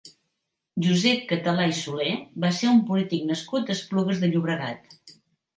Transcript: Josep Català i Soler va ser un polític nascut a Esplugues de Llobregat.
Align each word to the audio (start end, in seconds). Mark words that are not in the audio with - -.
Josep 0.85 1.19
Català 1.31 1.67
i 1.73 1.75
Soler 1.81 2.15
va 2.45 2.51
ser 2.61 2.71
un 2.71 2.81
polític 2.89 3.29
nascut 3.33 3.71
a 3.73 3.77
Esplugues 3.79 4.25
de 4.25 4.31
Llobregat. 4.33 4.99